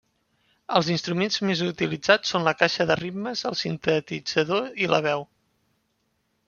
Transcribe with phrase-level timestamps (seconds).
[0.77, 5.29] Els instruments més utilitzats són la Caixa de ritmes, el sintetitzador i la veu.